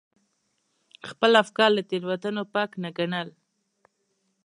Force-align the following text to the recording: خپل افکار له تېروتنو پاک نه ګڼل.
خپل 1.09 1.31
افکار 1.43 1.69
له 1.77 1.81
تېروتنو 1.89 2.43
پاک 2.53 2.71
نه 2.83 2.89
ګڼل. 2.97 3.29